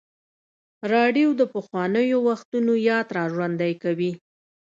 راډیو 0.93 1.27
د 1.39 1.41
پخوانیو 1.53 2.17
وختونو 2.29 2.73
یاد 2.89 3.07
راژوندی 3.19 3.73
کوي. 3.83 4.11